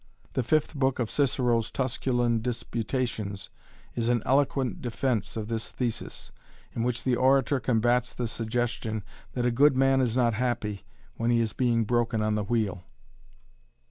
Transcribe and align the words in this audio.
The 0.33 0.41
fifth 0.41 0.73
book 0.73 0.97
of 0.97 1.11
Cicero's 1.11 1.69
Tusculan 1.69 2.41
Disputations 2.41 3.51
is 3.93 4.09
an 4.09 4.23
eloquent 4.25 4.81
defense 4.81 5.37
of 5.37 5.47
this 5.47 5.69
thesis, 5.69 6.31
in 6.73 6.81
which 6.81 7.03
the 7.03 7.15
orator 7.15 7.59
combats 7.59 8.11
the 8.11 8.25
suggestion 8.25 9.03
that 9.33 9.45
a 9.45 9.51
good 9.51 9.77
man 9.77 10.01
is 10.01 10.17
not 10.17 10.33
happy 10.33 10.85
when 11.17 11.29
he 11.29 11.39
is 11.39 11.53
being 11.53 11.83
broken 11.83 12.19
on 12.19 12.33
the 12.33 12.43
wheel. 12.43 12.83